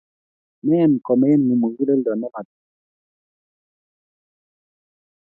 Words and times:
Mean 0.67 0.91
komein 1.05 1.41
muguleldo 1.61 2.11
ne 2.15 2.27
matiny 2.33 2.61